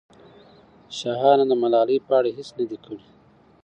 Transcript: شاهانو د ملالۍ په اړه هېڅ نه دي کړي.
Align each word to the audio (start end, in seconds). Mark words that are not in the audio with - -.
شاهانو 0.97 1.43
د 1.49 1.53
ملالۍ 1.61 1.97
په 2.07 2.11
اړه 2.19 2.29
هېڅ 2.37 2.49
نه 2.59 2.65
دي 2.69 2.77
کړي. 2.83 3.05